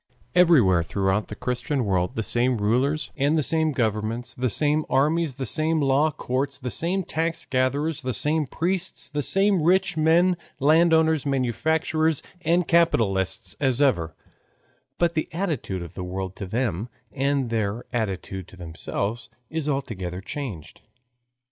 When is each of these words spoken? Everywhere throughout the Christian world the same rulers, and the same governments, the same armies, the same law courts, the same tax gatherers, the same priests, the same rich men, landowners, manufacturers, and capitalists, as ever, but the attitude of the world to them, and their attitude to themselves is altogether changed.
Everywhere 0.33 0.81
throughout 0.81 1.27
the 1.27 1.35
Christian 1.35 1.85
world 1.85 2.15
the 2.15 2.23
same 2.23 2.57
rulers, 2.57 3.11
and 3.15 3.37
the 3.37 3.43
same 3.43 3.71
governments, 3.71 4.33
the 4.33 4.49
same 4.49 4.83
armies, 4.89 5.33
the 5.33 5.45
same 5.45 5.79
law 5.79 6.09
courts, 6.09 6.57
the 6.57 6.71
same 6.71 7.03
tax 7.03 7.45
gatherers, 7.45 8.01
the 8.01 8.11
same 8.15 8.47
priests, 8.47 9.07
the 9.09 9.21
same 9.21 9.61
rich 9.61 9.97
men, 9.97 10.37
landowners, 10.59 11.23
manufacturers, 11.23 12.23
and 12.43 12.67
capitalists, 12.67 13.55
as 13.59 13.79
ever, 13.79 14.15
but 14.97 15.13
the 15.13 15.29
attitude 15.33 15.83
of 15.83 15.93
the 15.93 16.03
world 16.03 16.35
to 16.37 16.47
them, 16.47 16.89
and 17.11 17.51
their 17.51 17.85
attitude 17.93 18.47
to 18.47 18.57
themselves 18.57 19.29
is 19.51 19.69
altogether 19.69 20.19
changed. 20.19 20.81